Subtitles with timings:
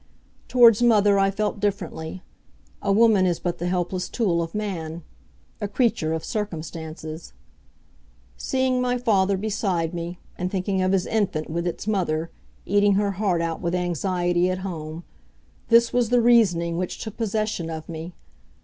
[0.47, 2.23] Towards mother I felt differently.
[2.81, 5.03] A woman is but the helpless tool of man
[5.61, 7.33] a creature of circumstances.
[8.35, 12.31] Seeing my father beside me, and thinking of his infant with its mother,
[12.65, 15.03] eating her heart out with anxiety at home,
[15.69, 18.15] this was the reasoning which took possession of me.